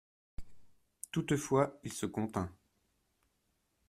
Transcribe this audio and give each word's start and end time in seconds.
Toutefois 1.11 1.79
il 1.83 1.93
se 1.93 2.07
contint. 2.07 2.51